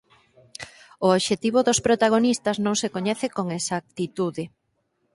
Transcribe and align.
O 1.05 1.07
obxectivo 1.17 1.59
dos 1.67 1.79
protagonistas 1.87 2.57
non 2.65 2.75
se 2.81 2.91
coñece 2.95 3.27
con 3.37 3.45
exactitude. 3.59 4.43